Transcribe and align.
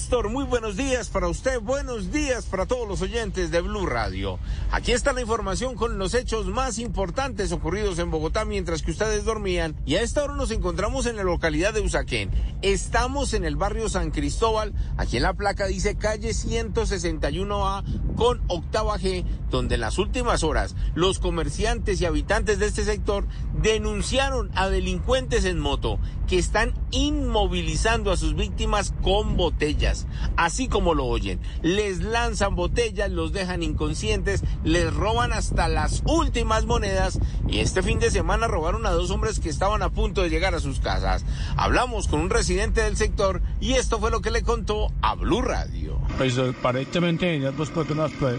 Néstor, 0.00 0.30
muy 0.30 0.44
buenos 0.44 0.78
días 0.78 1.10
para 1.10 1.28
usted, 1.28 1.60
buenos 1.60 2.10
días 2.10 2.46
para 2.46 2.64
todos 2.64 2.88
los 2.88 3.02
oyentes 3.02 3.50
de 3.50 3.60
Blue 3.60 3.84
Radio. 3.84 4.38
Aquí 4.72 4.92
está 4.92 5.12
la 5.12 5.20
información 5.20 5.74
con 5.74 5.98
los 5.98 6.14
hechos 6.14 6.46
más 6.46 6.78
importantes 6.78 7.52
ocurridos 7.52 7.98
en 7.98 8.10
Bogotá 8.10 8.46
mientras 8.46 8.80
que 8.80 8.92
ustedes 8.92 9.26
dormían 9.26 9.76
y 9.84 9.96
a 9.96 10.02
esta 10.02 10.24
hora 10.24 10.34
nos 10.34 10.52
encontramos 10.52 11.04
en 11.04 11.16
la 11.16 11.22
localidad 11.22 11.74
de 11.74 11.82
Usaquén. 11.82 12.30
Estamos 12.62 13.34
en 13.34 13.44
el 13.44 13.56
barrio 13.56 13.90
San 13.90 14.10
Cristóbal, 14.10 14.72
aquí 14.96 15.18
en 15.18 15.24
la 15.24 15.34
placa 15.34 15.66
dice 15.66 15.96
calle 15.96 16.30
161A 16.30 18.14
con 18.16 18.40
octava 18.48 18.98
G, 18.98 19.26
donde 19.50 19.74
en 19.74 19.82
las 19.82 19.98
últimas 19.98 20.42
horas 20.44 20.76
los 20.94 21.18
comerciantes 21.18 22.00
y 22.00 22.06
habitantes 22.06 22.58
de 22.58 22.66
este 22.66 22.84
sector 22.84 23.26
denunciaron 23.60 24.50
a 24.54 24.70
delincuentes 24.70 25.44
en 25.44 25.58
moto 25.58 25.98
que 26.30 26.38
están 26.38 26.74
inmovilizando 26.92 28.12
a 28.12 28.16
sus 28.16 28.36
víctimas 28.36 28.94
con 29.02 29.36
botellas, 29.36 29.89
así 30.36 30.68
como 30.68 30.94
lo 30.94 31.06
oyen. 31.06 31.40
Les 31.62 32.00
lanzan 32.00 32.54
botellas, 32.54 33.10
los 33.10 33.32
dejan 33.32 33.62
inconscientes, 33.62 34.42
les 34.64 34.92
roban 34.92 35.32
hasta 35.32 35.68
las 35.68 36.02
últimas 36.06 36.66
monedas 36.66 37.18
y 37.48 37.58
este 37.60 37.82
fin 37.82 37.98
de 37.98 38.10
semana 38.10 38.46
robaron 38.46 38.86
a 38.86 38.90
dos 38.90 39.10
hombres 39.10 39.40
que 39.40 39.48
estaban 39.48 39.82
a 39.82 39.90
punto 39.90 40.22
de 40.22 40.30
llegar 40.30 40.54
a 40.54 40.60
sus 40.60 40.80
casas. 40.80 41.24
Hablamos 41.56 42.08
con 42.08 42.20
un 42.20 42.30
residente 42.30 42.82
del 42.82 42.96
sector 42.96 43.42
y 43.60 43.74
esto 43.74 43.98
fue 43.98 44.10
lo 44.10 44.20
que 44.20 44.30
le 44.30 44.42
contó 44.42 44.92
a 45.02 45.14
Blue 45.14 45.42
Radio. 45.42 45.98
Pues 46.16 46.38
aparentemente 46.38 47.34
ellas 47.34 47.56
dos 47.56 47.70
personas 47.70 48.10
pues, 48.18 48.36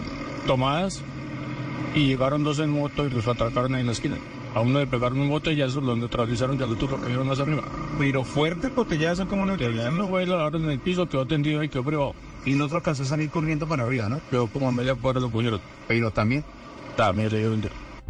tomadas 0.47 1.02
y 1.95 2.08
llegaron 2.08 2.44
dos 2.44 2.59
en 2.59 2.70
moto 2.70 3.05
y 3.05 3.09
los 3.09 3.27
atracaron 3.27 3.75
ahí 3.75 3.81
en 3.81 3.88
la 3.88 3.94
esquina. 3.94 4.17
A 4.53 4.59
uno 4.59 4.79
le 4.79 4.87
pegaron 4.87 5.19
un 5.19 5.29
botellazo, 5.29 5.79
lo 5.79 5.95
neutralizaron 5.95 6.59
y 6.59 6.63
al 6.63 6.71
otro 6.71 6.89
lo 6.89 6.97
cayeron 6.99 7.27
más 7.27 7.39
arriba. 7.39 7.63
Pero 7.97 8.23
fuerte 8.25 8.67
botellazo 8.67 9.27
como 9.27 9.45
no 9.45 9.55
Ya 9.55 9.91
no 9.91 10.07
fue 10.09 10.25
la 10.25 10.47
en 10.47 10.69
el 10.69 10.79
piso, 10.79 11.07
quedó 11.07 11.25
tendido 11.25 11.63
y 11.63 11.69
quedó 11.69 11.83
privado. 11.83 12.15
Y 12.45 12.53
no 12.53 12.65
alcanzó 12.65 13.03
a 13.03 13.05
salir 13.05 13.29
corriendo 13.29 13.67
para 13.67 13.83
arriba, 13.83 14.09
¿no? 14.09 14.19
Pero 14.29 14.47
como 14.47 14.67
a 14.67 14.71
media 14.71 14.95
cuadra 14.95 15.21
lo 15.21 15.30
puñeron. 15.30 15.61
Pero 15.88 16.11
también. 16.11 16.43
También 16.97 17.30
le 17.30 17.38
dieron 17.38 17.61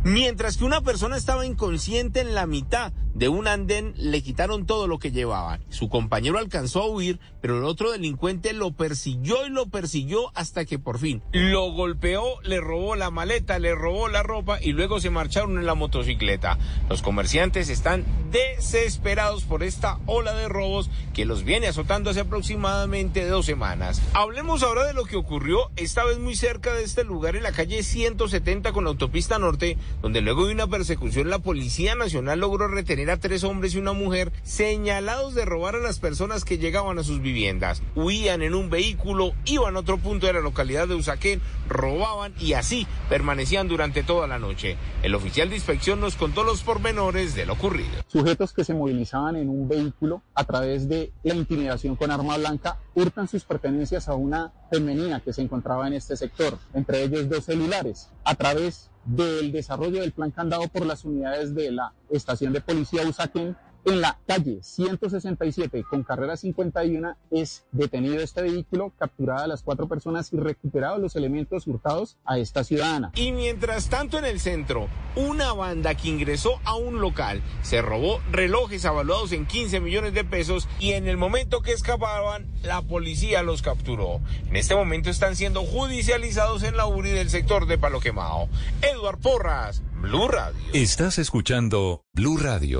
Mientras 0.03 0.57
que 0.57 0.63
una 0.63 0.81
persona 0.81 1.15
estaba 1.15 1.45
inconsciente 1.45 2.21
en 2.21 2.33
la 2.33 2.47
mitad 2.47 2.91
de 3.13 3.29
un 3.29 3.47
andén, 3.47 3.93
le 3.97 4.21
quitaron 4.21 4.65
todo 4.65 4.87
lo 4.87 4.99
que 4.99 5.11
llevaba. 5.11 5.59
Su 5.69 5.89
compañero 5.89 6.37
alcanzó 6.37 6.81
a 6.81 6.89
huir, 6.89 7.19
pero 7.41 7.57
el 7.57 7.65
otro 7.65 7.91
delincuente 7.91 8.53
lo 8.53 8.71
persiguió 8.71 9.45
y 9.45 9.49
lo 9.49 9.67
persiguió 9.67 10.31
hasta 10.35 10.65
que 10.65 10.79
por 10.79 10.99
fin 10.99 11.21
lo 11.31 11.71
golpeó, 11.71 12.41
le 12.43 12.59
robó 12.59 12.95
la 12.95 13.11
maleta, 13.11 13.59
le 13.59 13.75
robó 13.75 14.07
la 14.07 14.23
ropa 14.23 14.59
y 14.61 14.71
luego 14.71 14.99
se 14.99 15.09
marcharon 15.09 15.57
en 15.57 15.65
la 15.65 15.75
motocicleta. 15.75 16.57
Los 16.89 17.01
comerciantes 17.01 17.69
están 17.69 18.05
desesperados 18.31 19.43
por 19.43 19.63
esta 19.63 19.99
ola 20.05 20.33
de 20.33 20.47
robos 20.47 20.89
que 21.13 21.25
los 21.25 21.43
viene 21.43 21.67
azotando 21.67 22.09
hace 22.09 22.21
aproximadamente 22.21 23.25
dos 23.25 23.45
semanas. 23.45 24.01
Hablemos 24.13 24.63
ahora 24.63 24.85
de 24.85 24.93
lo 24.93 25.05
que 25.05 25.17
ocurrió 25.17 25.71
esta 25.75 26.03
vez 26.05 26.19
muy 26.19 26.35
cerca 26.35 26.73
de 26.73 26.83
este 26.83 27.03
lugar 27.03 27.35
en 27.35 27.43
la 27.43 27.51
calle 27.51 27.83
170 27.83 28.71
con 28.71 28.85
la 28.85 28.91
autopista 28.91 29.39
norte 29.39 29.77
donde 30.01 30.21
luego 30.21 30.45
de 30.45 30.53
una 30.53 30.67
persecución 30.67 31.29
la 31.29 31.39
Policía 31.39 31.95
Nacional 31.95 32.39
logró 32.39 32.67
retener 32.67 33.00
tres 33.19 33.43
hombres 33.43 33.73
y 33.73 33.79
una 33.79 33.93
mujer 33.93 34.31
señalados 34.43 35.33
de 35.33 35.45
robar 35.45 35.75
a 35.75 35.79
las 35.79 35.99
personas 35.99 36.45
que 36.45 36.57
llegaban 36.57 36.99
a 36.99 37.03
sus 37.03 37.21
viviendas. 37.21 37.81
Huían 37.95 38.41
en 38.41 38.53
un 38.53 38.69
vehículo, 38.69 39.33
iban 39.45 39.75
a 39.75 39.79
otro 39.79 39.97
punto 39.97 40.27
de 40.27 40.33
la 40.33 40.41
localidad 40.41 40.87
de 40.87 40.95
Usaquén, 40.95 41.41
robaban 41.67 42.33
y 42.39 42.53
así 42.53 42.87
permanecían 43.09 43.67
durante 43.67 44.03
toda 44.03 44.27
la 44.27 44.39
noche. 44.39 44.77
El 45.03 45.15
oficial 45.15 45.49
de 45.49 45.55
inspección 45.55 45.99
nos 45.99 46.15
contó 46.15 46.43
los 46.43 46.61
pormenores 46.61 47.35
de 47.35 47.45
lo 47.45 47.53
ocurrido. 47.53 47.91
Sujetos 48.07 48.53
que 48.53 48.63
se 48.63 48.73
movilizaban 48.73 49.35
en 49.35 49.49
un 49.49 49.67
vehículo 49.67 50.21
a 50.35 50.43
través 50.43 50.87
de 50.87 51.11
la 51.23 51.35
intimidación 51.35 51.95
con 51.95 52.11
arma 52.11 52.37
blanca 52.37 52.77
hurtan 52.93 53.27
sus 53.27 53.43
pertenencias 53.43 54.07
a 54.07 54.15
una 54.15 54.53
femenina 54.69 55.21
que 55.21 55.33
se 55.33 55.41
encontraba 55.41 55.87
en 55.87 55.93
este 55.93 56.15
sector, 56.15 56.57
entre 56.73 57.03
ellos 57.03 57.29
dos 57.29 57.45
celulares. 57.45 58.09
A 58.23 58.35
través 58.35 58.90
del 59.05 59.51
desarrollo 59.51 60.01
del 60.01 60.11
plan 60.11 60.31
candado 60.31 60.67
por 60.67 60.85
las 60.85 61.03
unidades 61.05 61.55
de 61.55 61.71
la 61.71 61.93
estación 62.09 62.53
de 62.53 62.61
policía 62.61 63.07
Usaquén 63.07 63.55
en 63.85 64.01
la 64.01 64.17
calle 64.27 64.59
167 64.61 65.83
con 65.89 66.03
carrera 66.03 66.37
51 66.37 67.15
es 67.31 67.63
detenido 67.71 68.19
este 68.21 68.41
vehículo, 68.41 68.93
capturada 68.97 69.47
las 69.47 69.63
cuatro 69.63 69.87
personas 69.87 70.31
y 70.33 70.37
recuperados 70.37 70.99
los 70.99 71.15
elementos 71.15 71.67
hurtados 71.67 72.17
a 72.25 72.37
esta 72.37 72.63
ciudadana. 72.63 73.11
Y 73.15 73.31
mientras 73.31 73.89
tanto 73.89 74.17
en 74.17 74.25
el 74.25 74.39
centro, 74.39 74.87
una 75.15 75.53
banda 75.53 75.95
que 75.95 76.09
ingresó 76.09 76.59
a 76.63 76.75
un 76.75 77.01
local 77.01 77.41
se 77.61 77.81
robó 77.81 78.19
relojes 78.31 78.85
avaluados 78.85 79.31
en 79.31 79.45
15 79.45 79.79
millones 79.79 80.13
de 80.13 80.23
pesos 80.23 80.67
y 80.79 80.91
en 80.91 81.07
el 81.07 81.17
momento 81.17 81.61
que 81.61 81.71
escapaban, 81.71 82.47
la 82.63 82.81
policía 82.81 83.43
los 83.43 83.61
capturó. 83.61 84.21
En 84.47 84.55
este 84.55 84.75
momento 84.75 85.09
están 85.09 85.35
siendo 85.35 85.63
judicializados 85.63 86.63
en 86.63 86.77
la 86.77 86.87
URI 86.87 87.11
del 87.11 87.29
sector 87.29 87.65
de 87.65 87.77
Palo 87.77 87.99
Quemado. 87.99 88.47
Eduard 88.81 89.19
Porras, 89.19 89.81
Blue 90.01 90.27
Radio. 90.27 90.59
Estás 90.73 91.17
escuchando 91.17 92.03
Blue 92.13 92.37
Radio. 92.37 92.79